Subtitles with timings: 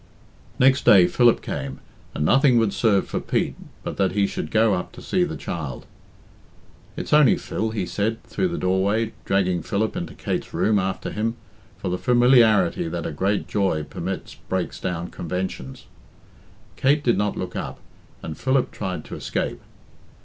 [0.57, 1.79] Next day Philip came,
[2.15, 3.53] and nothing would serve for Pete
[3.83, 5.85] but that he should go up to see the child.
[6.97, 11.35] "It's only Phil," he said, through the doorway, dragging Philip into Kate's room after him,
[11.77, 15.85] for the familiarity that a great joy permits breaks down conventions.
[16.77, 17.77] Kate did not look up,
[18.23, 19.61] and Philip tried to escape.